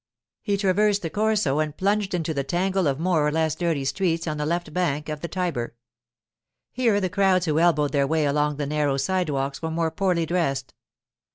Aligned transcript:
He 0.41 0.57
traversed 0.57 1.03
the 1.03 1.11
Corso 1.11 1.59
and 1.59 1.77
plunged 1.77 2.15
into 2.15 2.33
the 2.33 2.43
tangle 2.43 2.87
of 2.87 2.99
more 2.99 3.21
or 3.23 3.31
less 3.31 3.53
dirty 3.53 3.85
streets 3.85 4.25
on 4.25 4.37
the 4.37 4.47
left 4.47 4.73
bank 4.73 5.09
of 5.09 5.21
the 5.21 5.27
Tiber. 5.27 5.75
Here 6.71 6.99
the 6.99 7.07
crowds 7.07 7.45
who 7.45 7.59
elbowed 7.59 7.91
their 7.91 8.07
way 8.07 8.25
along 8.25 8.55
the 8.55 8.65
narrow 8.65 8.97
sidewalks 8.97 9.61
were 9.61 9.69
more 9.69 9.91
poorly 9.91 10.25
dressed. 10.25 10.73